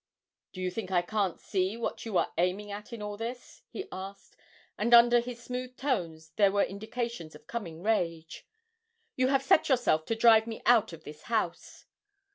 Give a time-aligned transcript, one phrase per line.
[0.53, 3.87] 'Do you think I can't see what you are aiming at in all this?' he
[3.91, 4.35] asked;
[4.75, 8.47] and under his smooth tones there were indications of coming rage.
[9.15, 11.85] 'You have set yourself to drive me out of this house!'